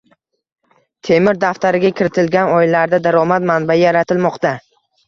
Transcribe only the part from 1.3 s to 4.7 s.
daftarga kiritilgan oilalarda daromad manbai yaratilmoqda